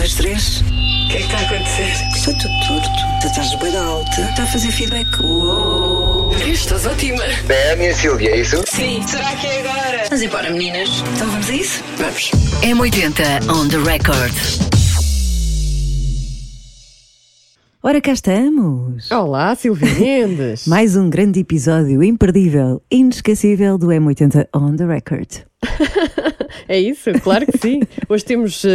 [0.00, 0.60] dois, três.
[0.60, 1.92] O que é que está a acontecer?
[2.16, 2.88] Está tudo torto.
[3.20, 4.20] Tu estás bem alta.
[4.22, 5.20] Está a fazer feedback.
[5.20, 6.32] Uou.
[6.46, 7.22] Estás ótima.
[7.50, 8.62] É a minha Silvia, é isso?
[8.66, 10.04] Sim, será que é agora?
[10.10, 10.88] Mas embora, meninas.
[11.14, 11.84] Então vamos a isso?
[11.98, 12.30] Vamos.
[12.62, 14.32] M80 on the record.
[17.82, 19.10] Ora, cá estamos!
[19.10, 20.64] Olá, Silvia Mendes.
[20.68, 25.49] Mais um grande episódio imperdível, inesquecível do M80 On The Record.
[26.68, 27.80] é isso, claro que sim.
[28.08, 28.68] Hoje temos uh,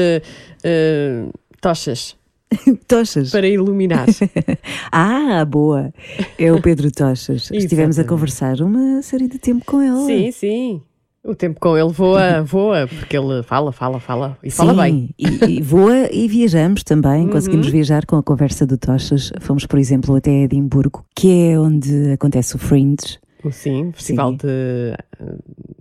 [0.64, 1.32] uh,
[1.62, 2.16] tochas
[2.88, 3.32] Tochas.
[3.32, 4.06] para iluminar.
[4.92, 5.92] ah, boa!
[6.38, 7.50] É o Pedro Tochas.
[7.52, 10.06] Estivemos a conversar uma série de tempo com ele.
[10.06, 10.82] sim, sim.
[11.28, 15.10] O tempo com ele voa, voa, porque ele fala, fala, fala e fala Sim, bem.
[15.18, 17.32] E, e voa e viajamos também, Uhum.
[17.32, 19.32] conseguimos viajar com a conversa do Tochas.
[19.42, 23.18] Fomos, por exemplo, até Edimburgo, que é onde acontece o Fringe.
[23.52, 24.38] Sim, Festival Sim.
[24.38, 24.96] de,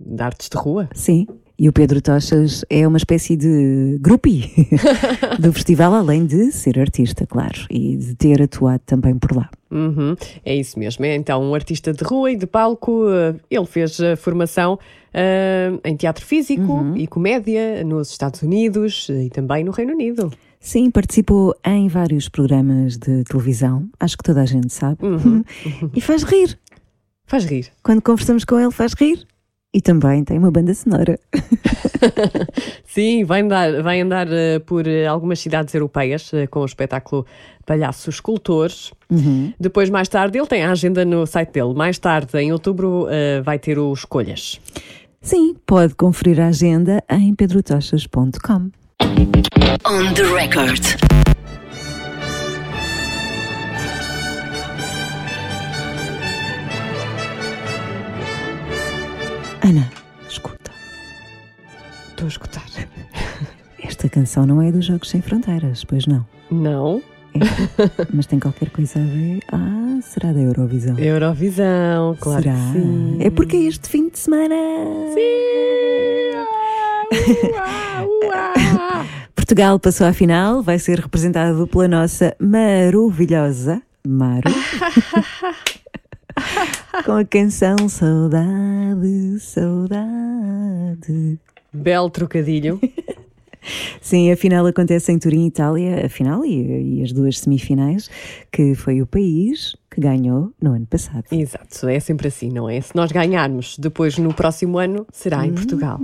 [0.05, 0.89] de Artes de Rua.
[0.93, 1.27] Sim.
[1.57, 4.51] E o Pedro Tochas é uma espécie de groupie
[5.39, 9.49] do festival, além de ser artista, claro, e de ter atuado também por lá.
[9.71, 11.05] Uhum, é isso mesmo.
[11.05, 13.05] É então um artista de rua e de palco.
[13.09, 14.77] eh, Ele fez a formação
[15.13, 20.31] eh, em teatro físico e comédia nos Estados Unidos eh, e também no Reino Unido.
[20.59, 24.97] Sim, participou em vários programas de televisão, acho que toda a gente sabe,
[25.95, 26.59] e faz rir.
[27.25, 27.67] Faz rir.
[27.81, 29.25] Quando conversamos com ele, faz rir.
[29.75, 31.19] E também tem uma banda sonora.
[32.87, 37.25] Sim, vai andar, vai andar eh, por eh, algumas cidades europeias eh, com o espetáculo
[37.65, 38.93] Palhaços Escultores.
[39.59, 41.73] Depois, mais tarde, ele tem a agenda no site dele.
[41.73, 43.07] Mais tarde, em outubro,
[43.43, 44.61] vai ter o Escolhas.
[45.19, 48.69] Sim, pode conferir a agenda em pedrotochas.com.
[49.01, 51.34] On the record.
[59.65, 59.89] Ana,
[60.29, 60.69] escuta,
[62.09, 62.63] Estou a escutar.
[63.83, 66.23] esta canção não é dos Jogos Sem Fronteiras, pois não.
[66.51, 67.01] Não?
[67.33, 67.39] É,
[68.13, 69.39] mas tem qualquer coisa a ver.
[69.51, 70.99] Ah, será da Eurovisão?
[70.99, 72.53] Eurovisão, claro será?
[72.53, 73.17] que sim.
[73.19, 74.53] É porque é este fim de semana.
[79.35, 84.51] Portugal passou à final, vai ser representado pela nossa maravilhosa Maru.
[87.05, 91.39] Com a canção Saudade, Saudade.
[91.73, 92.79] Belo trocadilho.
[93.99, 98.09] Sim, a final acontece em Turim, Itália, a final e, e as duas semifinais,
[98.51, 101.25] que foi o país que ganhou no ano passado.
[101.31, 102.79] Exato, é sempre assim, não é?
[102.81, 105.99] Se nós ganharmos, depois no próximo ano será em Portugal.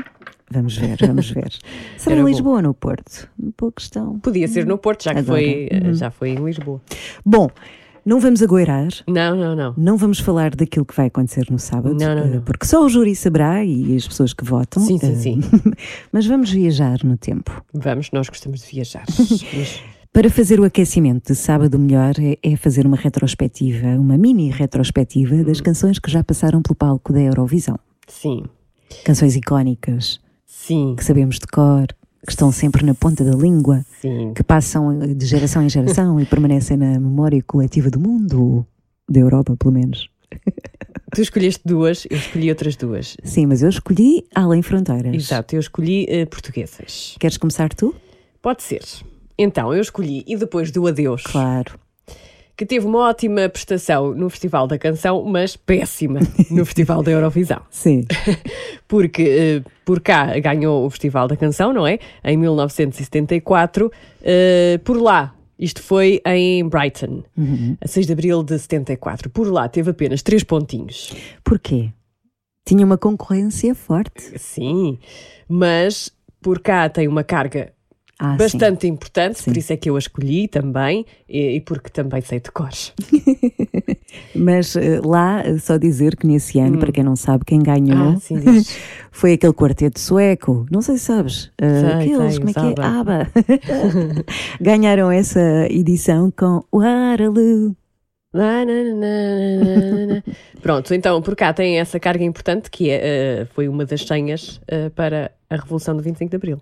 [0.50, 1.52] Vamos ver, vamos ver.
[1.98, 2.28] Será em bom.
[2.28, 3.30] Lisboa ou no Porto?
[3.58, 4.19] Boa questão.
[4.19, 5.94] Podia ser no Porto, já que Agora, foi, uhum.
[5.94, 6.81] já foi em Lisboa.
[7.25, 7.50] Bom,
[8.06, 9.73] não vamos agoirar, Não, não, não.
[9.78, 12.41] não vamos falar daquilo que vai acontecer no sábado, Não, não, eh, não.
[12.41, 14.81] porque só o júri saberá e as pessoas que votam.
[14.84, 15.41] Sim, sim, eh, sim.
[16.12, 17.63] Mas vamos viajar no tempo.
[17.73, 19.06] Vamos, nós gostamos de viajar.
[20.13, 24.50] Para fazer o aquecimento de sábado, o melhor é, é fazer uma retrospectiva, uma mini
[24.51, 25.44] retrospectiva Hum.
[25.44, 27.79] das canções que já passaram pelo palco da Eurovisão.
[28.07, 28.44] sim,
[29.06, 31.88] Canções icónicas, sim, que sabemos de cor,
[32.25, 34.33] que estão sempre na ponta da língua, sim.
[34.33, 38.65] que passam de geração em geração e permanecem na memória coletiva do mundo,
[39.09, 40.09] da Europa, pelo menos.
[41.13, 43.17] Tu escolheste duas, eu escolhi outras duas.
[43.23, 45.13] Sim, mas eu escolhi Além Fronteiras.
[45.13, 47.15] Exato, eu escolhi eh, portuguesas.
[47.19, 47.93] Queres começar tu?
[48.41, 48.81] Pode ser.
[49.38, 51.77] Então, eu escolhi E Depois do Adeus, Claro.
[52.61, 56.19] Que teve uma ótima prestação no Festival da Canção, mas péssima
[56.51, 57.59] no Festival da Eurovisão.
[57.72, 58.05] Sim.
[58.88, 61.97] Porque eh, por cá ganhou o Festival da Canção, não é?
[62.23, 63.91] Em 1974.
[64.21, 67.23] Eh, por lá, isto foi em Brighton,
[67.81, 69.31] a 6 de abril de 74.
[69.31, 71.16] Por lá teve apenas três pontinhos.
[71.44, 71.89] Porquê?
[72.63, 74.38] Tinha uma concorrência forte.
[74.38, 75.00] Sim,
[75.50, 77.73] mas por cá tem uma carga
[78.23, 78.37] Ah, sim.
[78.37, 79.45] bastante importante, Sim.
[79.45, 82.93] por isso é que eu a escolhi também e, e porque também sei de cores.
[84.35, 88.11] Mas eh, lá, eh, só dizer que nesse ano, para quem não sabe, quem ganhou
[88.11, 88.13] Hum.
[88.15, 88.35] Ah, sim,
[89.11, 90.67] foi aquele quarteto sueco.
[90.69, 91.51] Não sei se sabes.
[91.59, 92.85] eh, Sei, aqueles, sei, como é que é?
[92.85, 93.27] ABBA.
[94.61, 97.75] Ganharam essa edição com Waterloo.
[98.33, 100.24] Na, na, na, na, na, na.
[100.62, 103.00] Pronto, então por cá tem essa carga importante que é,
[103.41, 106.62] eh, foi uma das senhas eh, para a Revolução do 25 de Abril.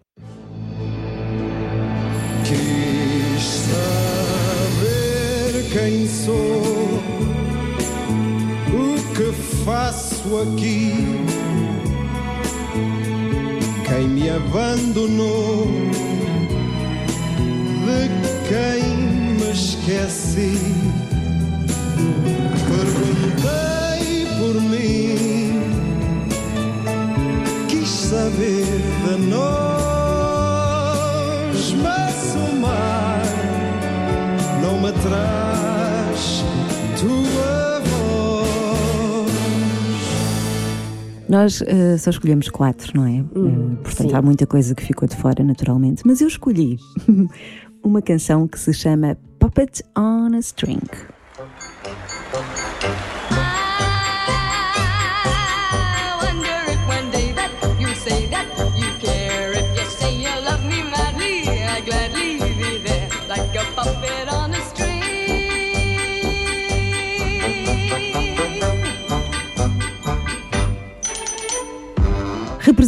[5.72, 7.00] Quem sou,
[8.74, 9.32] o que
[9.64, 10.94] faço aqui,
[13.88, 15.68] quem me abandonou,
[17.86, 18.10] de
[18.48, 18.84] quem
[19.38, 20.58] me esqueci.
[22.68, 25.62] Perguntei por mim,
[27.68, 28.66] quis saber
[29.06, 29.60] de nós,
[31.84, 33.22] mas mar
[34.64, 35.39] não me traz
[41.30, 43.20] Nós eh, só escolhemos quatro, não é?
[43.20, 44.16] Eh, portanto, sim.
[44.16, 46.02] há muita coisa que ficou de fora, naturalmente.
[46.04, 46.80] Mas eu escolhi
[47.86, 50.82] uma canção que se chama Puppet on a String.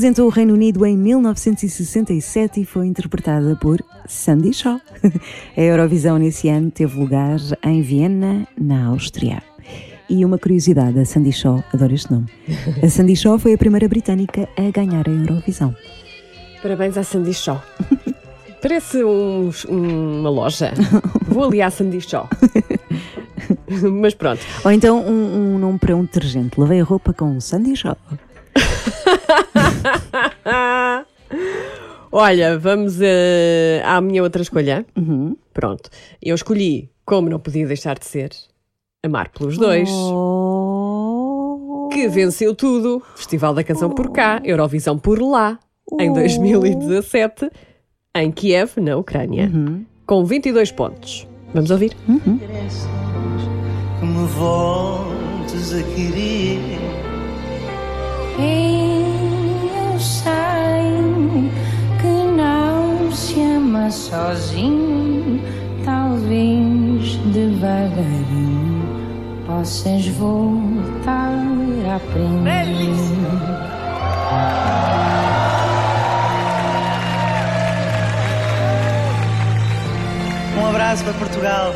[0.01, 4.81] Representou o Reino Unido em 1967 e foi interpretada por Sandy Shaw.
[5.55, 9.43] A Eurovisão nesse ano teve lugar em Viena, na Áustria.
[10.09, 12.25] E uma curiosidade, a Sandy Shaw, adoro este nome.
[12.81, 15.75] A Sandy Shaw foi a primeira britânica a ganhar a Eurovisão.
[16.63, 17.61] Parabéns à Sandy Shaw.
[18.59, 20.73] Parece um- uma loja.
[21.27, 22.27] Vou ali à Sandy Shaw.
[24.01, 24.41] Mas pronto.
[24.65, 26.59] Ou então um, um nome para um detergente.
[26.59, 27.95] Lavei a roupa com Sandy Shaw.
[32.11, 34.85] Olha, vamos eh, à minha outra escolha.
[34.97, 35.37] Uhum.
[35.53, 35.89] Pronto.
[36.21, 38.31] Eu escolhi, como não podia deixar de ser,
[39.03, 39.89] Amar pelos Dois.
[39.89, 41.89] Oh.
[41.91, 43.01] Que venceu tudo.
[43.15, 45.57] Festival da Canção por cá, Eurovisão por lá,
[45.99, 47.49] em 2017,
[48.15, 49.51] em Kiev, na Ucrânia,
[50.05, 51.27] com 22 pontos.
[51.53, 51.95] Vamos ouvir?
[53.99, 56.59] que me voltes a querer.
[58.39, 58.80] Eu
[63.11, 65.41] se ama sozinho,
[65.83, 68.81] talvez devagarinho
[69.45, 71.33] possas voltar
[71.89, 72.67] a aprender.
[80.57, 81.73] Um abraço para Portugal.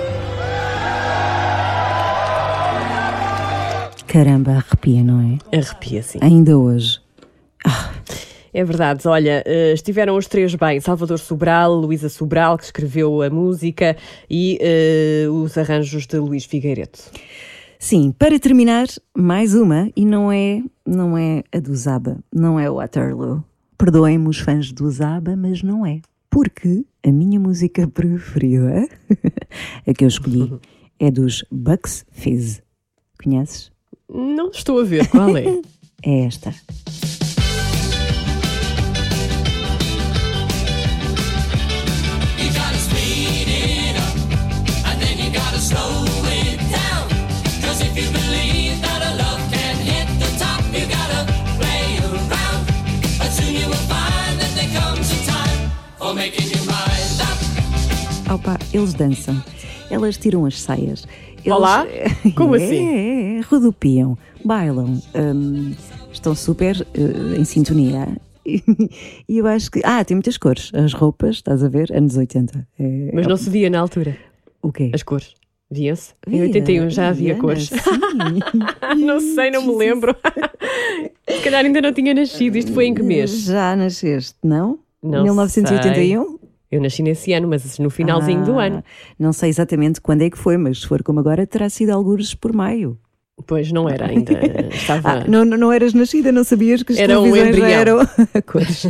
[4.08, 5.58] Caramba, arrepia, não é?
[5.58, 6.20] Arrepia, sim.
[6.22, 7.05] Ainda hoje.
[8.58, 13.30] É verdade, olha, eh, estiveram os três bem, Salvador Sobral, Luísa Sobral, que escreveu a
[13.30, 13.98] música,
[14.30, 16.98] e eh, os arranjos de Luís Figueiredo.
[17.78, 22.72] Sim, para terminar, mais uma, e não é, não é a do Zaba, não é
[22.72, 23.44] o Waterloo.
[23.78, 26.00] Perdoem-me os fãs do Zaba, mas não é.
[26.30, 28.88] Porque a minha música preferida,
[29.86, 30.50] a que eu escolhi,
[30.98, 32.64] é dos Bucks Fizz.
[33.22, 33.70] Conheces?
[34.08, 35.44] Não estou a ver qual é.
[36.08, 36.54] É esta.
[58.76, 59.42] Eles dançam,
[59.90, 61.08] elas tiram as saias.
[61.44, 61.86] Eles, Olá?
[62.36, 62.88] Como é, assim?
[62.88, 65.74] É, é, rodopiam, bailam, hum,
[66.12, 68.08] estão super eh, em sintonia.
[69.28, 69.82] E eu acho que.
[69.84, 70.70] Ah, tem muitas cores.
[70.72, 71.92] As roupas, estás a ver?
[71.92, 72.68] Anos 80.
[72.80, 74.16] É, Mas não se via na altura,
[74.62, 74.92] O quê?
[74.94, 75.34] as cores.
[75.72, 76.14] Via-se?
[76.28, 77.70] Em Via, 81 já havia Diana, cores.
[77.70, 79.02] sim.
[79.04, 80.16] não sei, não me lembro.
[81.28, 82.56] se calhar ainda não tinha nascido.
[82.56, 83.32] Isto foi em que mês?
[83.46, 84.78] Já nasceste, não?
[85.02, 86.38] Não 1981?
[86.76, 88.84] Eu nasci nesse ano, mas no finalzinho do Ah, ano.
[89.18, 92.36] Não sei exatamente quando é que foi, mas se for como agora, terá sido alguns
[92.36, 92.98] por maio.
[93.48, 94.32] Pois não era ainda.
[94.72, 95.10] Estava.
[95.10, 98.00] Ah, não, não eras nascida, não sabias que as Era um já eram
[98.46, 98.88] cores.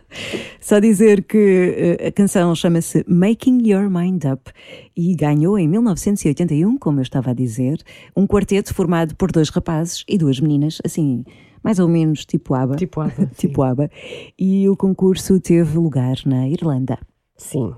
[0.60, 4.50] Só dizer que eh, a canção chama-se Making Your Mind Up
[4.96, 7.78] e ganhou em 1981, como eu estava a dizer,
[8.16, 11.24] um quarteto formado por dois rapazes e duas meninas, assim,
[11.62, 12.76] mais ou menos tipo ABBA.
[12.76, 13.90] Tipo ABBA, tipo ABBA.
[14.38, 16.98] E o concurso teve lugar na Irlanda.
[17.38, 17.74] Sim.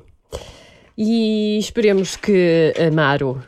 [0.97, 3.41] E esperemos que a Maro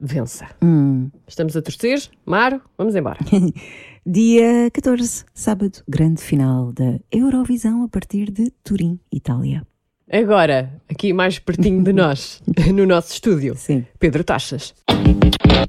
[0.00, 0.48] vença.
[0.62, 1.10] Hum.
[1.28, 2.02] Estamos a torcer.
[2.26, 3.18] Maro, vamos embora.
[4.04, 9.64] Dia 14, sábado, grande final da Eurovisão a partir de Turim, Itália.
[10.10, 12.42] Agora, aqui mais pertinho de nós,
[12.74, 13.86] no nosso estúdio, Sim.
[14.00, 14.74] Pedro Taxas.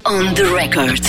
[0.04, 1.04] On the record.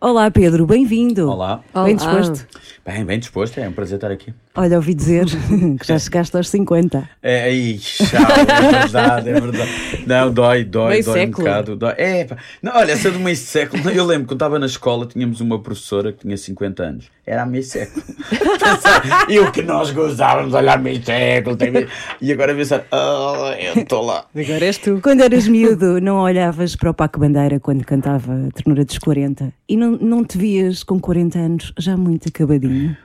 [0.00, 1.30] Olá Pedro, bem-vindo.
[1.30, 1.64] Olá.
[1.84, 2.46] Bem disposto?
[2.84, 4.32] Bem, bem disposto, é um prazer estar aqui.
[4.60, 5.24] Olha, ouvi dizer
[5.78, 7.08] que já chegaste aos 50.
[7.22, 9.70] É, aí, tchau, é verdade, é verdade.
[10.04, 11.38] Não, dói, dói, Meio dói século.
[11.38, 11.76] um bocado.
[11.76, 11.94] Dói.
[11.96, 12.36] É, pá.
[12.60, 16.12] não, olha, essa do meio século, eu lembro quando estava na escola, tínhamos uma professora
[16.12, 17.04] que tinha 50 anos.
[17.24, 18.04] Era há meio século.
[18.58, 21.88] Pensar, e o que nós gozávamos, olhar meio século, tem meio...
[22.20, 24.24] e agora pensar, ah, eu estou lá.
[24.34, 24.98] Agora és tu.
[25.00, 29.52] Quando eras miúdo, não olhavas para o Paco Bandeira quando cantava a ternura dos 40
[29.68, 32.96] e não, não te vias com 40 anos já muito acabadinho.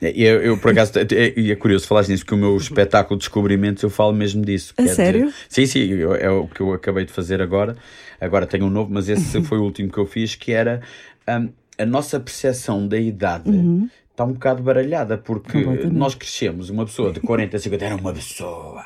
[0.00, 3.22] Eu, eu, por acaso, é- e é curioso falar nisso, porque o meu espetáculo de
[3.24, 4.72] descobrimentos eu falo mesmo disso.
[4.78, 5.26] A sério?
[5.26, 7.76] dizer, sim, sim, eu- é o que eu acabei de fazer agora.
[8.20, 10.80] Agora tenho um novo, mas esse foi o último que eu fiz, que era
[11.28, 13.50] hum, a nossa percepção da idade.
[14.20, 18.84] Está um bocado baralhada, porque nós crescemos, uma pessoa de 40, 50 era uma pessoa,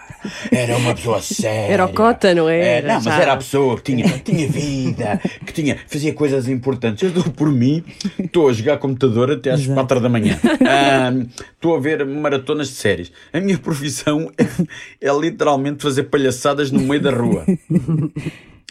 [0.52, 1.74] era uma pessoa séria.
[1.74, 2.78] Era o Cota, não é?
[2.78, 3.20] É, não, mas Já.
[3.20, 7.02] era a pessoa que tinha, tinha vida, que tinha, fazia coisas importantes.
[7.02, 7.82] Eu dou por mim,
[8.16, 9.74] estou a jogar computador até às Exato.
[9.74, 10.38] 4 da manhã.
[11.56, 13.10] Estou a ver maratonas de séries.
[13.32, 14.44] A minha profissão é,
[15.08, 17.44] é literalmente fazer palhaçadas no meio da rua.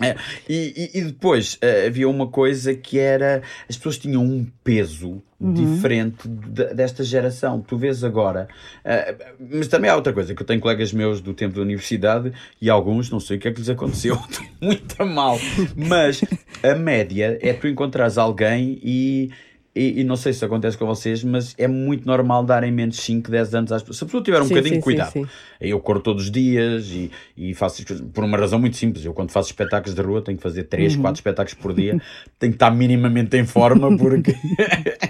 [0.05, 0.15] É,
[0.49, 6.27] e, e- depois eh, havia uma coisa que era as pessoas tinham um peso diferente
[6.27, 7.61] de- desta geração.
[7.61, 8.47] Tu vês agora,
[8.85, 9.15] eh,
[9.51, 12.31] mas também há outra coisa que eu tenho colegas meus do tempo da universidade
[12.61, 14.17] e alguns não sei o que é que lhes aconteceu,
[14.61, 15.37] muito mal.
[15.75, 16.21] Mas
[16.63, 19.31] a média é tu encontrares alguém e.
[19.75, 23.31] E, e não sei se acontece com vocês, mas é muito normal darem menos 5,
[23.31, 23.97] 10 anos às pessoas.
[23.97, 25.29] Se a pessoa tiver um Sim, bocadinho de cuidado, sim, sim.
[25.59, 29.03] eu corro todos os dias e, e faço por uma razão muito simples.
[29.03, 31.99] Eu, quando faço espetáculos de rua, tenho que fazer 3, 4 espetáculos por dia.
[32.37, 34.35] tenho que estar minimamente em forma, porque.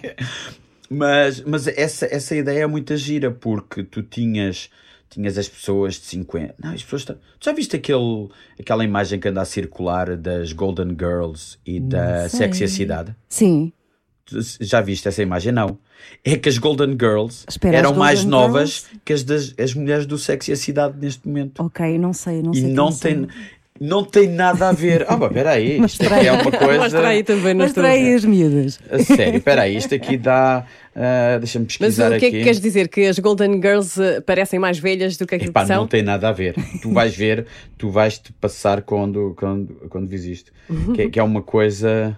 [0.90, 4.70] mas mas essa, essa ideia é muito gira, porque tu tinhas.
[5.10, 6.56] Tinhas as pessoas de 50.
[6.60, 7.02] Não, as pessoas.
[7.04, 8.30] estão- Tu já viste aquele,
[8.60, 12.28] aquela imagem que anda a circular das Golden Girls e da.
[12.30, 13.16] Sexy a Cidade?
[13.30, 13.72] Sim.
[14.62, 15.52] Já viste essa imagem?
[15.52, 15.78] Não.
[16.24, 19.74] É que as Golden Girls Espera, eram as mais Golden novas que as, das, as
[19.74, 21.62] mulheres do Sexy a Cidade neste momento.
[21.64, 22.74] Ok, não sei, não e sei.
[22.74, 23.28] não quem tem, são.
[23.80, 25.06] não tem nada a ver.
[25.08, 25.78] Ah, pá, peraí.
[25.80, 26.78] Mas Isto aqui é uma coisa.
[26.80, 28.80] Mostra aí também, não Mostra aí as miúdas.
[28.90, 29.76] A sério, peraí.
[29.78, 30.66] Isto aqui dá.
[30.96, 32.44] ah, Deixa-me Mas pesquisar o que é que aqui.
[32.44, 32.88] queres dizer?
[32.88, 35.78] Que as Golden Girls eh, parecem mais velhas do que aquilo Epá, que são?
[35.82, 36.56] não tem nada a ver.
[36.82, 37.46] Tu vais ver,
[37.78, 40.52] tu vais-te passar quando, quando, quando vis isto.
[40.96, 42.18] Que, é- que é uma coisa.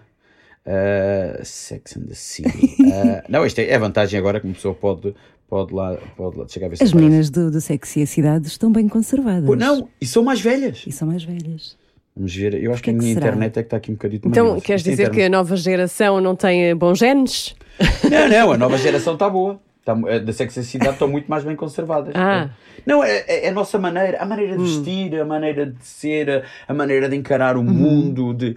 [0.65, 2.75] Ah, Sex and the City.
[2.93, 5.13] Ah, não, isto é, é vantagem agora que uma pessoa pode,
[5.48, 8.07] pode, lá, pode lá chegar a ver se As meninas do, do Sexy e a
[8.07, 9.45] Cidade estão bem conservadas.
[9.45, 10.84] Pô, não, e são mais velhas.
[10.88, 11.77] E são mais velhas.
[12.15, 13.27] Vamos ver, eu acho que, que a é que minha será?
[13.27, 15.25] internet é que está aqui um bocadinho Então, queres Isto é dizer que internet.
[15.25, 17.55] a nova geração não tem eh, bons genes?
[18.10, 19.60] Não, não, a nova geração está boa.
[19.81, 22.13] Está, eh, da sexualidade estão muito mais bem conservadas.
[22.15, 22.50] Ah.
[22.86, 26.29] Não, é, é- é a nossa maneira, a maneira de vestir, a maneira de ser,
[26.29, 28.34] a, a maneira de encarar o mundo.
[28.34, 28.55] De...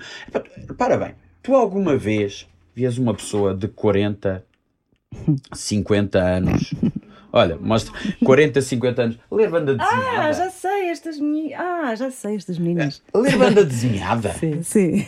[0.79, 4.45] Para bem, tu alguma vez vias uma pessoa de 40,
[5.53, 6.75] 50 anos?
[7.33, 7.93] Olha, mostra
[8.25, 10.21] 40, 50 anos, ler banda desenhada.
[10.21, 11.61] Ah, já sei estas meninas.
[11.61, 13.03] Ah, já sei estas meninas.
[13.15, 14.35] Ler banda desenhada.
[14.63, 15.05] Sim.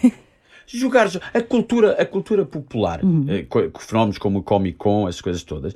[0.73, 5.09] Jogar jo- a cultura, a cultura popular, eh, co- co- fenómenos como o Comic Con,
[5.09, 5.75] essas coisas todas.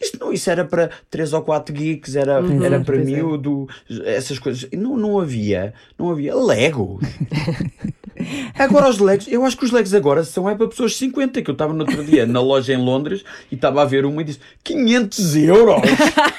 [0.00, 3.08] Isto não, isso era para três ou quatro geeks, era, Pois era é, para pois
[3.08, 3.10] é.
[3.10, 3.68] miúdo,
[4.04, 4.68] essas coisas.
[4.72, 7.00] Não, não havia, não havia Legos.
[8.58, 11.42] Agora os Legos, eu acho que os Legos agora são é para pessoas de 50,
[11.42, 13.22] que eu estava no outro dia na loja em Londres
[13.52, 15.82] e estava a ver uma e disse 500 euros!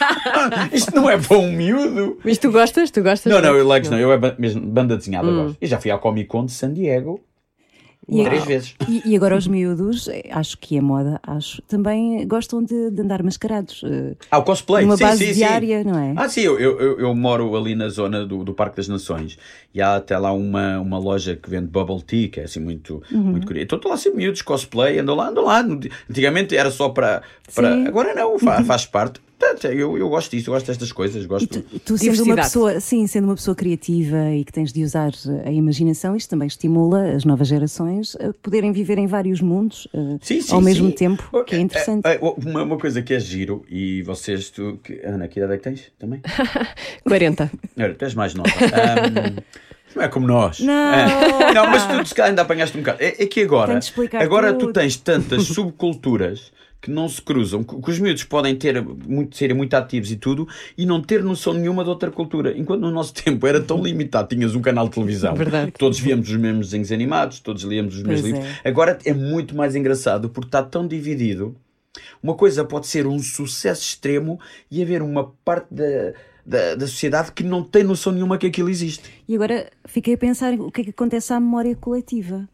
[0.73, 2.17] Isto não é para um miúdo!
[2.25, 2.89] Mas tu gostas?
[2.89, 3.31] Tu gostas?
[3.31, 5.43] Não, não, eu Legos não, eu é mesmo banda desenhada Hum.
[5.45, 5.57] gosto.
[5.61, 7.21] E já fui à Comic Con de San Diego
[8.09, 8.75] E- três vezes.
[8.87, 13.21] E, e agora os miúdos, acho que é moda, acho, também gostam de, de andar
[13.21, 13.81] mascarados.
[13.85, 15.39] eh, Ah, o cosplay, Numa sim, base sim, sim.
[15.39, 16.13] diária, não é?
[16.15, 19.37] Ah, sim, eu, eu, eu- moro ali na zona do, do Parque das Nações
[19.73, 23.03] e há até lá uma, uma loja que vende bubble tea, que é assim muito,
[23.11, 23.23] Uhum.
[23.23, 23.65] muito curioso.
[23.65, 25.59] Então estou lá sempre miúdos, cosplay, andam lá, andam lá.
[26.09, 27.23] Antigamente era só para.
[27.53, 27.73] para...
[27.73, 27.87] Sim.
[27.87, 29.19] Agora não, fa- faz parte.
[29.39, 31.61] Portanto, Eu, eu gosto disso, eu gosto destas coisas, gosto.
[31.85, 35.11] Tu sendo uma pessoa, sim, sendo uma pessoa criativa e que tens de usar
[35.45, 40.17] a imaginação, isto também estimula as novas gerações a poderem viver em vários mundos eh,
[40.21, 40.95] Sim, sim, ao mesmo sim.
[40.95, 42.05] tempo, que é interessante.
[42.07, 45.53] É, é, uma, uma coisa que é giro, e vocês, tu, que, Ana, que idade
[45.53, 46.19] é que tens também?
[47.05, 47.51] 40.
[47.77, 48.49] Olha, tu és mais nova.
[48.49, 49.37] Ahm,
[49.95, 50.59] não é como nós.
[50.59, 50.93] Não.
[50.93, 51.53] É.
[51.53, 53.03] Não, mas tu se calhar ainda apanhaste um bocado.
[53.03, 53.79] É, é que agora,
[54.19, 54.67] agora tudo.
[54.67, 59.55] tu tens tantas subculturas que não se cruzam, que, os miúdos podem ter muito, serem
[59.55, 62.57] muito ativos e tudo, e não ter noção nenhuma de outra cultura.
[62.57, 65.71] Enquanto no nosso tempo era tão limitado, tinhas um canal de televisão, Verdade.
[65.77, 68.59] todos víamos os mesmos desenhos animados, todos líamos os mesmos Pois livros.
[68.63, 68.69] é.
[68.69, 71.55] Agora é muito mais engraçado porque está tão dividido.
[72.21, 76.13] Uma coisa pode ser um sucesso extremo e haver uma parte da,
[76.45, 79.03] da, da sociedade que não tem noção nenhuma que aquilo existe.
[79.27, 82.47] E agora fiquei a pensar o que é que acontece à memória coletiva.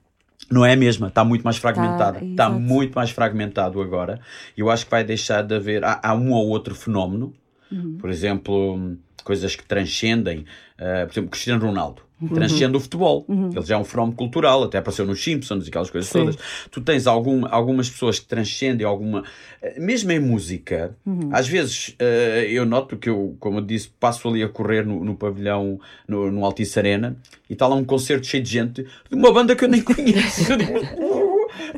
[0.51, 2.19] Não é a mesma, está muito mais fragmentado.
[2.19, 2.59] Tá, Está exato.
[2.59, 4.19] muito mais fragmentado agora.
[4.57, 5.83] Eu acho que vai deixar de haver.
[5.83, 7.33] Há, há um ou outro fenómeno,
[7.71, 7.97] Uhum.
[7.99, 10.45] por exemplo, coisas que transcendem.
[10.77, 12.01] ah, por exemplo, Cristiano Ronaldo.
[12.23, 12.29] Uhum.
[12.29, 13.25] Transcende o futebol.
[13.27, 16.19] Ele já é um fenómeno cultural, até apareceu nos Simpsons e aquelas coisas Sim.
[16.19, 16.37] todas.
[16.71, 19.23] Tu tens algum, algumas pessoas que transcendem alguma.
[19.61, 21.29] eh, Mesmo em música, Uhum.
[21.31, 25.03] às vezes eh, eu noto que eu, como eu disse, passo ali a correr no,
[25.03, 27.17] no pavilhão, no, no Altice Arena,
[27.49, 30.51] e está lá um concerto cheio de gente de uma banda que eu nem conheço.
[30.53, 30.73] Eu digo,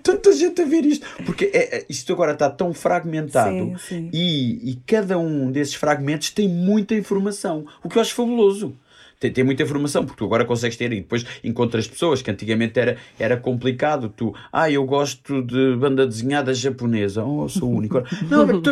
[0.04, 1.06] tanta gente a ver isto.
[1.26, 4.10] Porque é- isto agora está tão fragmentado Sim, sim.
[4.14, 8.76] E, e cada um desses fragmentos tem muita informação, o que eu acho fabuloso.
[9.26, 12.80] Tem, tem muita informação, porque tu agora consegues ter e depois encontras pessoas que antigamente
[12.80, 14.10] era, era complicado.
[14.10, 17.96] Tu, ah, eu gosto de banda desenhada japonesa, oh, eu sou o único.
[18.30, 18.72] Não, tu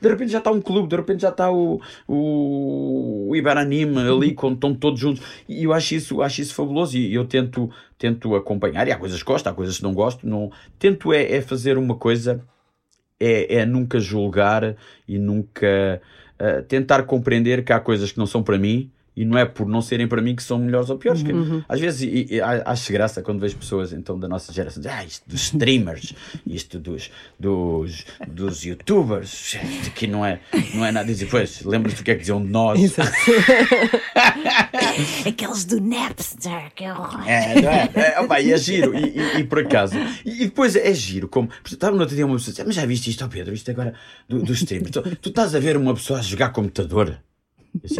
[0.00, 4.34] de repente já está um clube, de repente já está o, o, o Iberanime ali,
[4.34, 5.22] com, estão todos juntos.
[5.48, 8.88] E eu acho isso, acho isso fabuloso e eu tento, tento acompanhar.
[8.88, 10.26] E há coisas que gosto, há coisas que não gosto.
[10.26, 12.42] Não, tento é, é fazer uma coisa
[13.20, 14.74] é, é nunca julgar
[15.06, 16.00] e nunca
[16.38, 19.66] ah, tentar compreender que há coisas que não são para mim e não é por
[19.68, 21.22] não serem para mim que são melhores ou piores.
[21.22, 21.32] Que,
[21.68, 24.94] Às vezes e, e, a- acho graça quando vejo pessoas então da nossa geração dizer,
[24.94, 26.14] ah, isto dos streamers,
[26.46, 30.40] isto dos, dos, dos youtubers, isto aqui não é,
[30.74, 31.06] não é nada.
[31.06, 32.80] Dizem, pois, lembras-te o que é que diziam de nós?
[35.26, 37.26] Aqueles do Napster, que horror.
[37.28, 37.90] É, não é?
[37.94, 39.94] é, opa, e é giro, e, e- e por acaso.
[40.24, 41.48] E, e depois é giro, como.
[41.64, 43.94] Estava no outro dia uma pessoa, dizia, mas já viste isto, ó Pedro, isto agora
[44.28, 44.90] do- dos streamers.
[44.92, 47.18] Tu, tu estás a ver uma pessoa a jogar computador?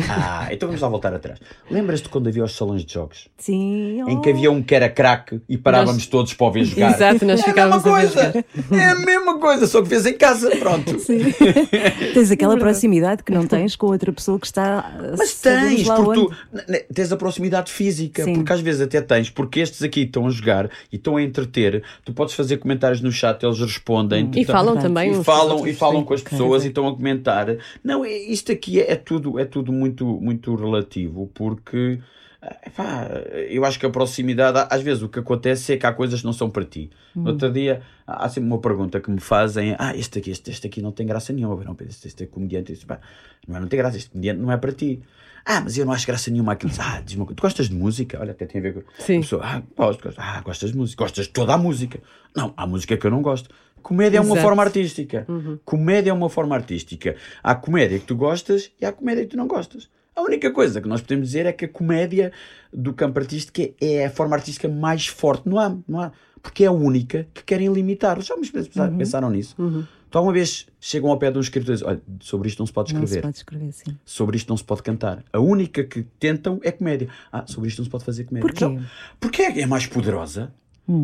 [0.09, 1.39] Ah, então vamos lá voltar atrás.
[1.71, 3.29] Lembras-te quando havia os salões de jogos?
[3.39, 4.03] Sim.
[4.09, 6.95] Em que havia um que era craque e parávamos Nós- todos para o ver jogar.
[6.95, 8.45] Exato, nós é a mesma ficávamos a ver coisa.
[8.73, 10.97] É a mesma coisa, só que vês em casa, pronto.
[12.15, 14.93] Tens aquela proximidade que não tens com outra pessoa que está.
[15.17, 16.79] Mas tens, lá porque onde.
[16.79, 18.35] tu tens a proximidade física, Sim.
[18.35, 21.83] porque às vezes até tens, porque estes aqui estão a jogar e estão a entreter,
[22.05, 24.29] tu podes fazer comentários no chat, eles respondem.
[24.31, 26.05] tu E falam também e falam, e falam sim.
[26.05, 27.47] com as pessoas e estão a comentar.
[27.83, 32.01] Não, é- isto aqui é, é tudo, é tudo muito, muito relativo, porque
[32.67, 33.09] epá,
[33.49, 36.27] eu acho que a proximidade, às vezes o que acontece é que há coisas que
[36.27, 36.91] não são para ti.
[37.15, 40.67] No outro dia há sempre uma pergunta que me fazem: Ah, este aqui, este, este
[40.67, 41.63] aqui não tem graça nenhuma.
[41.63, 42.99] Não, este, este é comediante, este, pá,
[43.47, 45.03] não, é, não tem graça, este comediante não é para ti.
[45.45, 46.73] Ah, mas eu não acho graça nenhuma aquilo.
[46.79, 48.19] Ah, diz uma coisa, tu gostas de música?
[48.21, 48.83] Olha, até tem a ver com.
[48.99, 49.19] Sim.
[49.19, 50.19] A pessoa, ah, gosto, gosto.
[50.21, 51.03] Ah, gostas de música?
[51.03, 52.01] Gostas de toda a música?
[52.35, 53.51] Não, há música que eu não gosto.
[53.83, 54.43] Comédia é uma Exato.
[54.43, 55.27] forma artística.
[55.65, 57.17] Comédia é uma forma artística.
[57.43, 59.89] Há comédia que tu gostas e há comédia que tu não gostas.
[60.15, 62.33] A única coisa que nós podemos dizer é que a comédia
[62.73, 65.49] do campo artístico é a forma artística mais forte.
[65.49, 66.13] Não há, não há.
[66.43, 68.21] Porque é a única que querem limitar.
[68.21, 69.55] Já me pensaram, pensaram nisso?
[70.09, 72.67] Então, uma vez chegam ao pé de um escritor e dizem: Olha, sobre isto não
[72.67, 73.23] se pode Não se escrever.
[73.23, 73.97] pode escrever, sim.
[74.05, 75.25] Sobre isto não se pode cantar.
[75.33, 77.09] A única que tentam é comédia.
[77.33, 78.47] Ah, sobre isto não se pode fazer comédia.
[78.51, 78.65] Porquê?
[78.67, 78.85] Não,
[79.19, 80.53] porque é, é mais poderosa.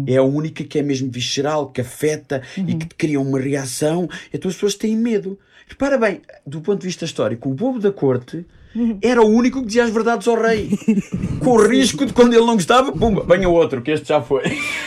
[0.07, 4.09] É a única que é mesmo visceral, que afeta e que te cria uma reação.
[4.35, 5.39] Então as pessoas têm medo.
[5.69, 8.45] Repara bem, do ponto de vista histórico, o bobo da corte
[9.03, 10.71] era o único que dizia as verdades ao rei.
[11.43, 14.43] Com o risco de quando ele não gostava, pumba, venha outro, que este já foi.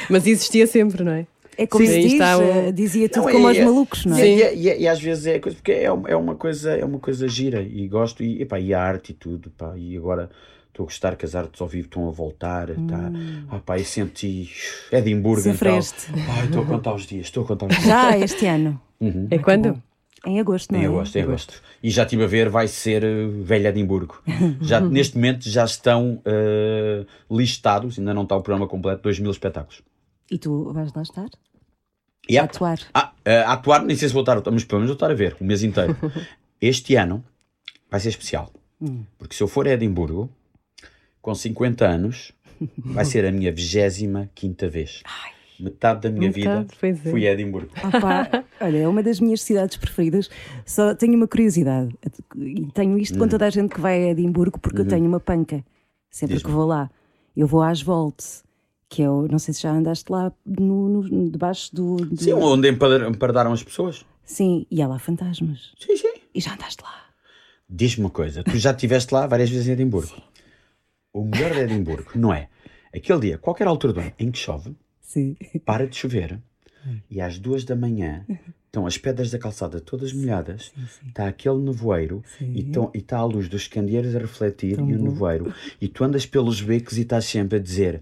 [0.09, 1.25] Mas existia sempre, não é?
[1.57, 4.05] É como Sim, se diz, está o- eh, dizia tudo Não, como é- aos malucos,
[4.05, 4.27] não é?
[4.27, 6.83] E, e- e- e às vezes é coisa, porque é, uma- é uma coisa, é
[6.85, 10.29] uma coisa gira e gosto, e, epá, e a arte e tudo, pá, e agora
[10.81, 13.11] estou a gostar que as artes ao vivo estão a voltar, tá,
[13.49, 14.51] ah, pá, e senti
[14.91, 15.53] Edimburgo então.
[15.53, 16.07] Sofreste.
[16.29, 17.85] Ai, estou a contar os dias, estou a contar os dias.
[17.87, 18.81] Já este ano.
[19.29, 19.81] É quando?
[20.25, 20.87] Em agosto, não Em é?
[20.87, 21.61] agosto, em agosto.
[21.81, 24.21] E já estive a ver, vai ser eh, Velho Edimburgo.
[24.61, 29.31] Já, neste momento já estão eh, listados, ainda não está o programa completo, 2 mil
[29.31, 29.81] espetáculos.
[30.29, 31.27] E tu vais lá estar?
[32.29, 32.79] E A atuar.
[32.93, 35.15] Ah, eh, a atuar, nem sei se vou estar, mas pelo menos vou estar a
[35.15, 35.97] ver o mês inteiro.
[36.61, 37.23] Este ano
[37.89, 38.51] vai ser especial.
[38.79, 39.03] Hum.
[39.17, 40.29] Porque se eu for a Edimburgo,
[41.21, 42.31] com 50 anos,
[42.77, 45.03] vai ser a minha 25 vez.
[45.59, 47.11] Metade da minha vida Metade, pois é.
[47.11, 47.69] fui a Edimburgo.
[47.83, 50.27] Opa, olha, é uma das minhas cidades preferidas.
[50.65, 51.95] Só tenho uma curiosidade.
[52.35, 53.19] E tenho isto Hum.
[53.19, 54.85] com toda a gente que vai a Edimburgo, porque Uhum.
[54.85, 55.63] eu tenho uma panca.
[56.09, 56.89] Sempre que vou lá.
[57.37, 58.43] Eu vou às Volts,
[58.89, 59.27] que é o.
[59.29, 61.95] Não sei se já andaste lá no, no- debaixo do.
[61.97, 64.03] do- Sim, onde empardaram as pessoas.
[64.23, 65.73] Sim, e há lá fantasmas.
[65.79, 66.13] Sim, sim.
[66.33, 67.01] E já andaste lá.
[67.69, 70.11] Diz-me uma coisa, tu já estiveste lá várias vezes em Edimburgo.
[71.13, 72.47] O melhor de Edimburgo, não é?
[72.93, 75.35] Aquele dia, qualquer altura do ano, em que chove, Sim.
[75.65, 76.39] para de chover
[77.09, 78.25] e às duas da manhã
[78.65, 80.71] estão as pedras da calçada todas molhadas,
[81.05, 84.97] está aquele nevoeiro e e está a luz dos candeeiros a refletir Tão e o
[84.97, 85.03] bom.
[85.03, 88.01] nevoeiro e tu andas pelos becos e estás sempre a dizer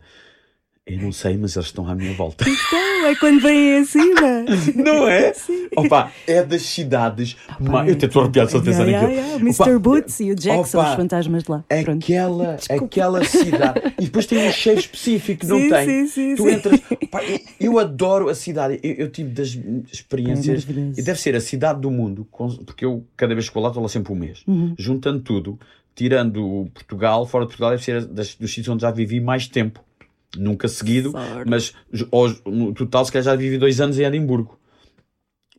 [0.90, 2.46] eu não sei, mas eles estão à minha volta.
[2.50, 4.44] Então, é quando vêm acima.
[4.76, 5.32] Não é?
[5.76, 7.38] Opa, é das cidades.
[7.60, 9.12] ma- Eu até estou arrepiado só de pensar Yeah, naquilo.
[9.14, 9.42] yeah, yeah.
[9.46, 9.62] Mr.
[9.76, 11.64] Opa, Boots e o Jack são opa, os fantasmas de lá.
[11.84, 12.04] Pronto.
[12.04, 13.82] Aquela, aquela cidade.
[14.00, 15.88] E depois tem um cheiro específico, não Sim, tem?
[15.88, 16.52] sim, sim, tu sim.
[16.52, 16.80] entras.
[17.10, 18.80] Pá, eu- eu adoro a cidade.
[18.84, 19.58] Eu, eu tive das
[19.92, 20.68] experiências.
[20.68, 22.28] É e deve ser a cidade do mundo,
[22.66, 24.44] porque eu, cada vez que vou lá, estou lá sempre um mês.
[24.48, 24.74] Uhum.
[24.78, 25.58] Juntando tudo,
[25.96, 29.80] tirando Portugal, fora de Portugal, deve ser das, dos sítios onde já vivi mais tempo.
[30.38, 31.50] Nunca seguido, Sorte.
[31.50, 31.74] mas
[32.12, 34.60] hoje, no total, se calhar já vivi dois anos em Edimburgo.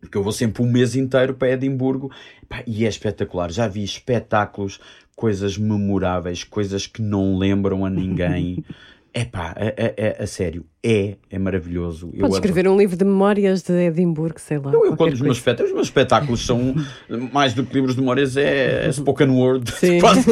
[0.01, 2.11] Porque eu vou sempre um mês inteiro para Edimburgo
[2.49, 3.51] Pá, e é espetacular.
[3.51, 4.81] Já vi espetáculos,
[5.15, 8.65] coisas memoráveis, coisas que não lembram a ninguém.
[9.13, 12.11] Epá, é, é, é, a sério, é, é maravilhoso.
[12.13, 14.73] Eu Podes escrever um livro de memórias de Edimburgo, sei lá.
[14.73, 16.75] Eu, eu quando os meus espetáculos, os meus espetáculos são
[17.33, 19.73] mais do que livros de memórias, é, é spoken word.
[20.01, 20.25] Quase.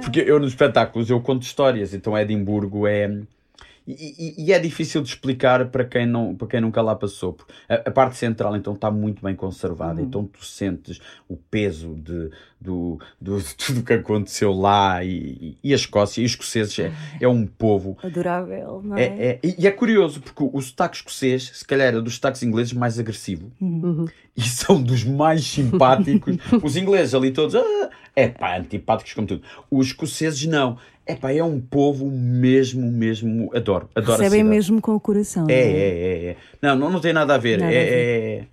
[0.00, 3.22] Porque eu nos espetáculos eu conto histórias, então Edimburgo é.
[3.86, 7.32] E, e- e é difícil de explicar para quem, não, para quem nunca lá passou.
[7.34, 11.94] porque A, a parte central então está muito bem conservada, então tu sentes o peso
[11.94, 16.32] de, do, do, de tudo o que aconteceu lá e, e a Escócia e os
[16.32, 19.04] escoceses é, é um povo Adorável, não é?
[19.04, 22.42] é, é- e é curioso, porque o, o sotaque escocês, se calhar, é dos sotaques
[22.42, 23.52] ingleses mais agressivo.
[24.36, 26.36] E são dos mais simpáticos.
[26.62, 29.42] Os ingleses ali todos, ah, é pá, antipáticos como tudo.
[29.70, 30.78] Os escoceses não.
[31.04, 33.88] É pá, é um povo mesmo, mesmo, adoro.
[33.94, 35.46] adoro Recebem mesmo com o coração.
[35.48, 36.36] É, não é, é, é.
[36.60, 37.58] Não, não, não tem nada a ver.
[37.60, 37.92] Nada é, a ver.
[37.92, 38.46] é-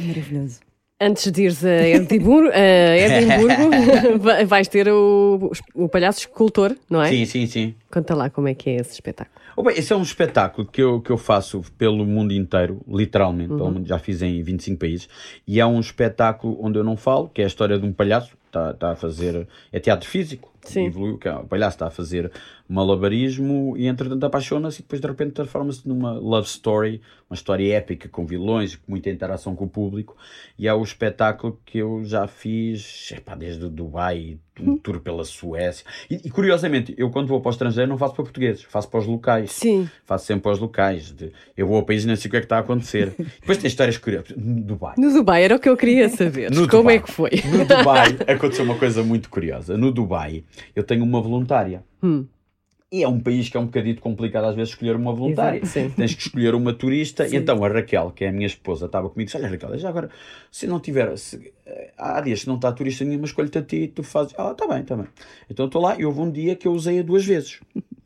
[0.00, 0.60] É maravilhoso.
[1.04, 7.02] Antes de ires a Edimburgo, a Edimburgo va- vais ter o, o palhaço escultor, não
[7.02, 7.08] é?
[7.08, 7.74] Sim, sim, sim.
[7.90, 9.36] Conta lá como é que é esse espetáculo.
[9.56, 13.48] Oh, bem, esse é um espetáculo que eu, que eu faço pelo mundo inteiro, literalmente,
[13.48, 15.08] pelo mundo, já fiz em 25 países,
[15.46, 18.32] e é um espetáculo onde eu não falo, que é a história de um palhaço,
[18.46, 20.86] está está a fazer, é teatro físico, Sim.
[20.86, 22.30] evoluiu, que o palhaço está a fazer
[22.68, 28.08] malabarismo e entretanto apaixona-se e depois de repente transforma-se numa love story, uma história épica
[28.08, 30.16] com vilões, com muita interação com o público,
[30.58, 34.38] e é o espetáculo que eu já fiz, epá, desde o Dubai,
[34.70, 38.14] um tour pela Suécia, e, e, curiosamente, eu quando vou para o estrangeiro não faço
[38.14, 39.52] para portugueses, faço para os locais.
[39.52, 39.88] Sim.
[40.04, 41.10] Faço sempre para os locais.
[41.12, 43.12] de- eu vou ao país e não sei o que é que está a acontecer.
[43.40, 44.36] Depois tem histórias curiosas.
[44.36, 44.94] No Dubai.
[44.98, 46.50] No Dubai era o que eu queria saber.
[46.50, 46.96] No como Dubai.
[46.96, 47.30] é que foi?
[47.44, 49.76] No Dubai aconteceu uma coisa muito curiosa.
[49.76, 50.44] No Dubai
[50.74, 51.82] eu tenho uma voluntária.
[52.02, 52.24] Hum.
[52.92, 55.58] E é um país que é um bocadito complicado às vezes escolher uma voluntária.
[55.62, 55.92] Exato.
[55.96, 57.26] Tens que escolher uma turista.
[57.26, 57.36] Sim.
[57.36, 59.78] E então a Raquel, que é a minha esposa, estava comigo e disse: Olha, Raquel,
[59.78, 60.10] já agora,
[60.50, 61.16] se não tiver.
[61.16, 64.34] se- eh, há dias que não está turista nenhuma, escolho-te a ti e tu fazes.
[64.36, 65.06] Ah, está bem, está bem.
[65.50, 67.60] Então estou lá e houve um dia que eu usei-a duas vezes.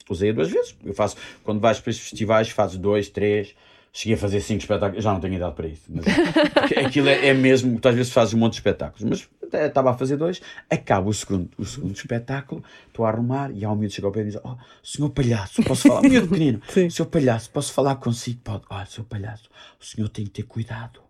[0.09, 0.77] Usei-a duas vezes.
[0.85, 3.57] Eu faço, quando vais para estes festivais, fazes dois, três.
[3.93, 5.83] Cheguei a fazer cinco espetáculos, já não tenho idade para isso.
[5.89, 6.05] Mas,
[6.53, 9.91] porque aquilo é, é mesmo, tu às vezes fazes um monte de espetáculos, mas estava
[9.91, 13.77] a fazer dois, acaba o segundo, o segundo espetáculo, estou a arrumar e há um
[13.77, 16.03] miúdo chega ao pé e diz: Oh, senhor palhaço, posso falar?
[16.09, 18.41] Miúdo pequenino, senhor palhaço, posso falar consigo?
[18.43, 19.49] Pode, oh, senhor palhaço,
[19.81, 21.07] o senhor tem que ter cuidado.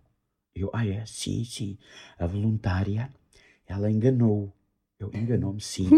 [0.56, 1.04] Eu, ah, é?
[1.04, 1.76] Sim, sim.
[2.18, 3.10] A voluntária,
[3.66, 4.55] ela enganou.
[4.98, 5.90] Eu enganou-me, sim.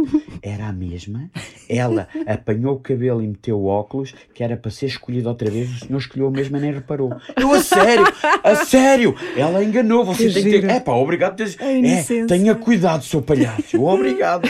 [0.43, 1.31] Era a mesma.
[1.69, 5.71] Ela apanhou o cabelo e meteu óculos, que era para ser escolhida outra vez.
[5.71, 7.13] O senhor escolheu a mesma, nem reparou.
[7.37, 8.05] Eu, a sério,
[8.43, 9.15] a sério.
[9.37, 10.05] Ela enganou.
[10.05, 10.69] Você Que tem que ter.
[10.71, 11.37] É pá, obrigado.
[11.57, 13.79] por É, tenha cuidado, seu palhaço.
[13.81, 14.49] Obrigado.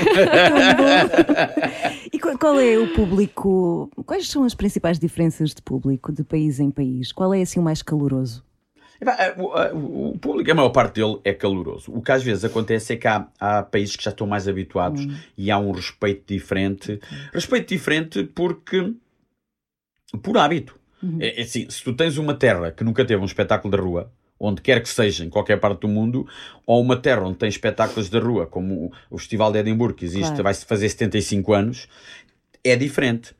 [2.11, 3.91] E qual, qual é o público?
[4.07, 7.13] Quais são as principais diferenças de público de país em país?
[7.13, 8.48] Qual é assim o mais caloroso?
[9.01, 11.93] Eh, O, eh, o- público, a maior parte dele é caloroso.
[11.95, 15.07] O que às vezes acontece é que há, há países que já estão mais habituados
[15.37, 17.01] e há um respeito diferente.
[17.33, 18.93] Respeito diferente porque.
[20.23, 20.79] por hábito.
[21.21, 24.13] É, é assim, se tu tens uma terra que nunca teve um espetáculo da rua,
[24.41, 26.27] onde quer que seja, em qualquer parte do mundo,
[26.67, 30.29] ou uma terra onde tem espetáculos da rua, como o- Festival de Edimburgo, que existe,
[30.31, 30.43] Claro.
[30.45, 31.89] vai fazer 75 anos,
[32.65, 33.33] é diferente.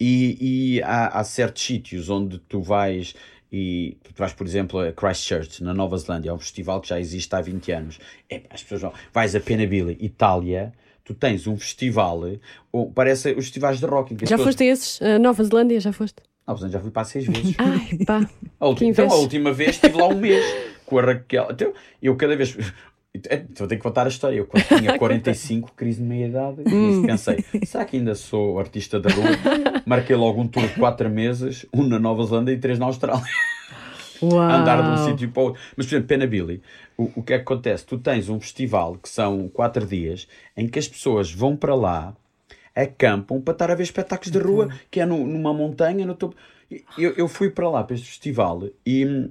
[0.00, 3.14] E, e há, há certos sítios onde tu vais
[3.56, 6.98] e tu vais, por exemplo, a Christchurch, na Nova Zelândia, é um festival que já
[6.98, 7.98] existe há 20 anos.
[8.28, 8.92] É, as pessoas vão.
[9.12, 10.72] Vais a Penabile, Itália,
[11.04, 12.20] tu tens um festival,
[12.72, 14.12] ou, parece os festivais de rock.
[14.14, 15.02] Já pessoas- foste a esses?
[15.02, 16.16] A Nova Zelândia, já foste?
[16.46, 17.54] Nova Zelândia já fui para seis vezes.
[17.58, 18.28] Ai, pá.
[18.58, 20.44] A última, então, a última vez estive lá um mês
[20.84, 21.48] com a Raquel.
[21.52, 22.56] Então, eu cada vez.
[23.14, 24.36] Então, tenho que contar a história.
[24.36, 27.02] Eu, quando tinha 45, crise de meia-idade, Hum.
[27.06, 29.24] pensei: será que ainda sou artista da rua?
[29.86, 33.22] Marquei logo um tour de 4 meses, um na Nova Zelândia e três na Austrália.
[34.20, 34.40] Uau.
[34.50, 35.60] Andar de um sítio para o outro.
[35.76, 36.60] Mas, por exemplo, Penabili,
[36.96, 37.84] o, o que é que acontece?
[37.86, 42.16] Tu tens um festival que são 4 dias em que as pessoas vão para lá,
[42.74, 46.34] acampam para estar a ver espetáculos de rua, que é no- numa montanha, no topo.
[46.98, 49.30] Eu, eu fui para lá, para este festival, e,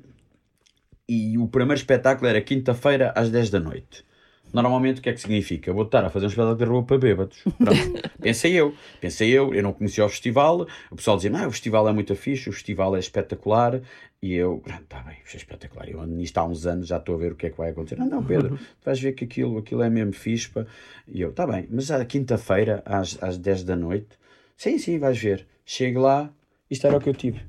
[1.08, 4.06] e o primeiro espetáculo era quinta-feira às 10 da noite.
[4.54, 5.74] Normalmente o que é que significa?
[5.74, 7.44] Vou estar a fazer um espetáculo de rua para bêbados.
[7.58, 8.10] Pronto.
[8.22, 11.90] pensei eu, pensei eu, eu não conhecia o festival, o pessoal dizia, ah, o festival
[11.90, 13.82] é muito fixe, o festival é espetacular,
[14.22, 17.16] e eu, está bem, isto é espetacular, eu ando nisto há uns anos, já estou
[17.16, 17.98] a ver o que é que vai acontecer.
[17.98, 20.68] Não, não, Pedro, tu vais ver que aquilo, aquilo é mesmo fixe, pá.
[21.08, 24.10] e eu, está bem, mas à quinta-feira às, às 10 da noite,
[24.56, 26.32] sim, sim, vais ver, chego lá,
[26.70, 27.42] isto era o que eu tive.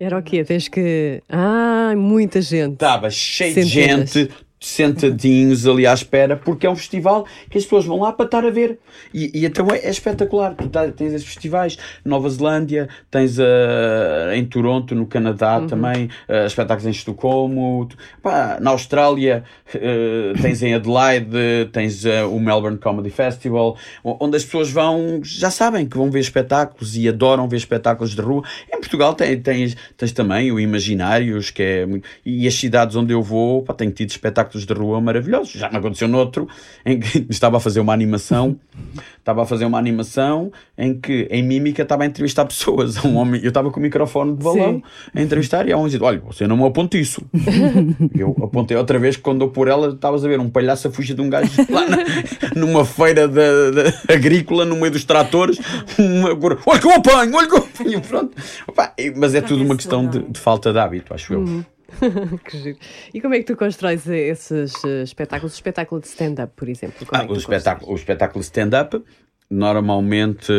[0.00, 0.42] Era o quê?
[0.42, 1.22] Tens que.
[1.28, 2.72] Ah, muita gente.
[2.72, 4.10] Estava cheio Centenas.
[4.10, 8.12] de gente, sentadinhos ali à espera, porque é um festival que as pessoas vão lá
[8.12, 8.78] para estar a ver.
[9.12, 10.54] E, e então é, é espetacular.
[10.54, 16.44] Tu tá- tens esses festivais, Nova Zelândia, tens ah, em Toronto, no Canadá também, ah,
[16.44, 19.44] espetáculos em Estocolmo, tu- pá, na Austrália,
[19.74, 19.78] ah,
[20.42, 21.30] tens em Adelaide,
[21.72, 26.96] tens o Melbourne Comedy Festival, onde as pessoas vão, já sabem que vão ver espetáculos
[26.96, 28.42] e adoram ver espetáculos de rua.
[28.68, 31.86] Em Portugal tem- tens, tens também o Imaginários, que é
[32.26, 35.52] e as cidades onde eu vou, pá, tenho tido espetáculos de rua maravilhosos.
[35.52, 36.48] Já me aconteceu noutro,
[36.84, 38.56] em que estava a fazer uma animação,
[39.18, 42.96] estava a fazer uma animação em que em mímica estava a entrevistar pessoas.
[43.04, 44.82] Um homem, eu estava com o microfone de balão Sim.
[45.14, 47.22] a entrevistar e há um dizia: Olha, você não me aponte isso.
[48.16, 50.90] eu apontei outra vez que quando eu por ela estavas a ver um palhaço a
[50.90, 52.04] fugir de um gajo lá na-
[52.54, 55.58] numa feira de, de- agrícola, no meio dos tratores.
[55.98, 56.28] Uma,
[56.66, 58.00] olha que eu apanho, olha que eu apanho.
[58.00, 58.36] Pronto.
[58.66, 61.64] Opa, mas é tudo uma questão de, de falta de hábito, acho eu.
[62.44, 62.78] Que giro.
[63.12, 65.52] E como é que tu constróis esses eh, espetáculos?
[65.52, 67.06] O espetáculo de stand-up, por exemplo.
[67.06, 69.02] Como Ah, é o, espetáculo, o espetáculo stand-up,
[69.50, 70.52] normalmente.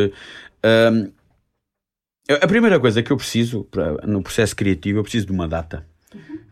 [0.63, 1.11] hum,
[2.41, 5.85] a primeira coisa que eu preciso para- no processo criativo, eu preciso de uma data.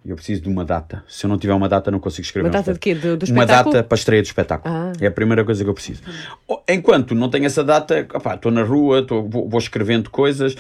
[0.05, 1.03] Eu preciso de uma data.
[1.07, 2.47] Se eu não tiver uma data, não consigo escrever.
[2.47, 2.95] Uma um data de quê?
[2.95, 4.73] Do- do uma data para a estreia do espetáculo.
[4.73, 4.93] Ah.
[4.99, 6.01] É a primeira coisa que eu preciso.
[6.67, 10.55] Enquanto não tenho essa data, estou na rua, estou- vou, vou escrevendo coisas,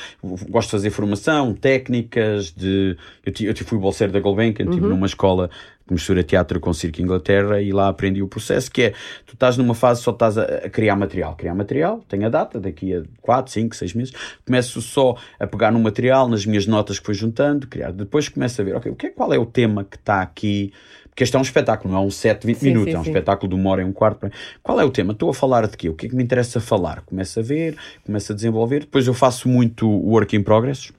[0.49, 2.97] gosto de fazer formação, técnicas de.
[3.25, 4.89] Eu, eu fui bolseiro da Gulbenkian, estive Uhum.
[4.91, 5.49] numa escola
[5.89, 8.89] que mistura teatro com circo Inglaterra e lá aprendi o processo que é,
[9.25, 12.59] tu estás numa fase só estás a, a criar material, criar material, tenho a data,
[12.59, 14.13] daqui a 4, 5, 6 meses,
[14.45, 18.61] começo só a pegar no material, nas minhas notas que fui juntando, criar, depois começo
[18.61, 20.71] a ver, ok, o que é, qual é o tema que está aqui,
[21.09, 23.03] porque este é um espetáculo, não é um 7, 20 Sim, minutos, sim, é um
[23.03, 23.09] sim.
[23.09, 25.13] espetáculo de uma hora e um quarto, qual é o tema?
[25.13, 25.89] Estou a falar de quê?
[25.89, 27.01] O que é que me interessa falar?
[27.01, 27.75] Começo a ver,
[28.05, 30.93] começo a desenvolver, depois eu faço muito work in progress,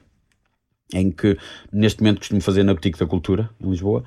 [0.92, 1.36] em que
[1.72, 4.04] neste momento costumo fazer na Boutique da Cultura, em Lisboa,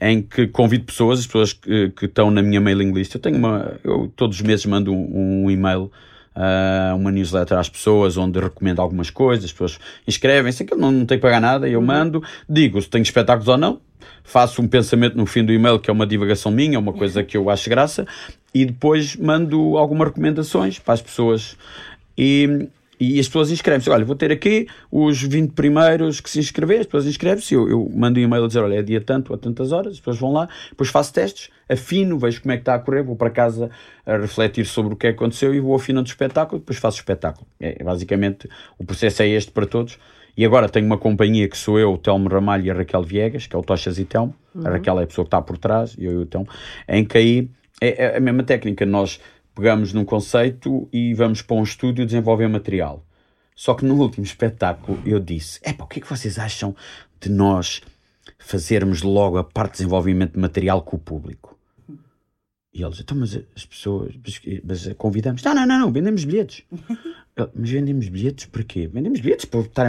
[0.00, 3.14] em que convido pessoas, as pessoas que, que estão na minha mailing list.
[3.14, 5.90] Eu tenho uma, eu todos os meses mando um, um e-mail,
[6.34, 11.06] ah, uma newsletter às pessoas, onde recomendo algumas coisas, as pessoas inscrevem-se, aquilo não, não
[11.06, 13.80] tem que pagar nada, eu mando, digo se tenho espetáculos ou não,
[14.22, 17.36] faço um pensamento no fim do e-mail, que é uma divagação minha, uma coisa que
[17.36, 18.06] eu acho graça,
[18.52, 21.56] e depois mando algumas recomendações para as pessoas.
[22.18, 23.90] E, e as pessoas inscrevem-se.
[23.90, 27.90] Olha, vou ter aqui os 20 primeiros que se inscrever, as pessoas inscrevem-se, eu, eu
[27.94, 30.32] mando um e-mail a dizer, olha, é dia tanto, a tantas horas, as pessoas vão
[30.32, 33.70] lá, depois faço testes, afino, vejo como é que está a correr, vou para casa
[34.04, 36.98] a refletir sobre o que é que aconteceu e vou afinando o espetáculo, depois faço
[36.98, 37.46] o espetáculo.
[37.60, 39.98] É, basicamente, o processo é este para todos.
[40.36, 43.46] E agora tenho uma companhia que sou eu, o Telmo Ramalho e a Raquel Viegas,
[43.46, 44.34] que é o Tochas e Telmo.
[44.62, 46.46] A Raquel é a pessoa que está por trás, e eu e o Telmo,
[46.86, 48.84] em que aí é, é a mesma técnica.
[48.84, 49.18] Nós
[49.56, 53.02] pegamos num conceito e vamos para um estúdio desenvolver material.
[53.56, 56.76] Só que no último espetáculo eu disse: é o que é que vocês acham
[57.18, 57.80] de nós
[58.38, 61.58] fazermos logo a parte de desenvolvimento de material com o público?
[62.72, 64.14] E eles, então, mas as pessoas,
[64.62, 65.42] mas, convidamos?
[65.42, 66.62] Não, não, não, não, vendemos bilhetes.
[67.54, 68.86] Mas vendemos bilhetes para quê?
[68.86, 69.84] Vendemos bilhetes para estarem